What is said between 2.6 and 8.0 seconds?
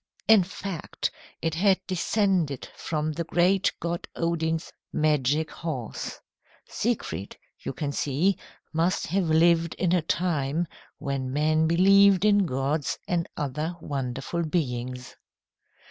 from the great god Odin's magic horse. Siegfried, you can